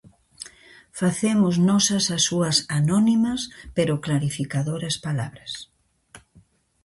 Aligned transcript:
Facemos 0.99 1.55
nosas 1.69 2.05
as 2.15 2.23
súas 2.29 2.57
anónimas, 2.79 3.41
pero 3.75 4.01
clarificadoras 4.05 4.95
palabras. 5.07 5.51